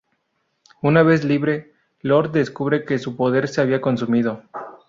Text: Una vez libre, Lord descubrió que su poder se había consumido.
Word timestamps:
Una 0.81 1.03
vez 1.03 1.23
libre, 1.23 1.73
Lord 2.01 2.31
descubrió 2.31 2.85
que 2.87 2.97
su 2.97 3.15
poder 3.15 3.47
se 3.47 3.61
había 3.61 3.81
consumido. 3.81 4.41